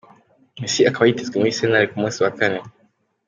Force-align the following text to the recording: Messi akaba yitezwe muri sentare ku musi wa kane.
Messi 0.61 0.81
akaba 0.89 1.07
yitezwe 1.09 1.35
muri 1.37 1.57
sentare 1.57 1.85
ku 1.89 1.95
musi 2.01 2.19
wa 2.23 2.31
kane. 2.37 2.59